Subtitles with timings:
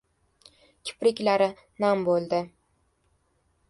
[0.89, 1.49] Kipriklari
[1.87, 2.45] nam bo‘ldi...